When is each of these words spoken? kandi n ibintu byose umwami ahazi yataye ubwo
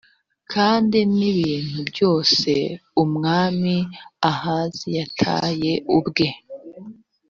kandi 0.53 0.97
n 1.17 1.17
ibintu 1.31 1.79
byose 1.89 2.51
umwami 3.03 3.75
ahazi 4.31 4.87
yataye 4.97 5.73
ubwo 5.97 6.27